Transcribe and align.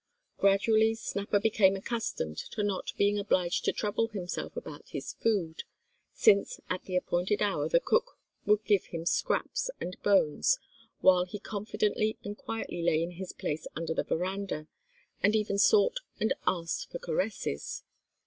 Gradually 0.39 0.95
Snapper 0.95 1.39
became 1.39 1.75
accustomed 1.75 2.35
to 2.39 2.63
not 2.63 2.91
being 2.97 3.19
obliged 3.19 3.65
to 3.65 3.71
trouble 3.71 4.07
himself 4.07 4.57
about 4.57 4.89
his 4.89 5.13
food, 5.13 5.61
since 6.11 6.59
at 6.71 6.85
the 6.85 6.95
appointed 6.95 7.39
hour 7.39 7.69
the 7.69 7.79
cook 7.79 8.17
would 8.47 8.65
give 8.65 8.85
him 8.85 9.05
scraps 9.05 9.69
and 9.79 10.01
bones, 10.01 10.57
while 11.01 11.25
he 11.25 11.37
confidently 11.37 12.17
and 12.23 12.35
quietly 12.35 12.81
lay 12.81 13.03
in 13.03 13.11
his 13.11 13.31
place 13.31 13.67
under 13.75 13.93
the 13.93 14.01
verandah, 14.03 14.65
and 15.21 15.35
even 15.35 15.59
sought 15.59 15.99
and 16.19 16.33
asked 16.47 16.89
for 16.91 16.97
caresses. 16.97 17.83